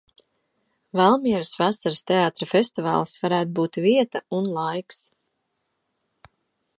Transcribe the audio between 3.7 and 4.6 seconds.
vieta un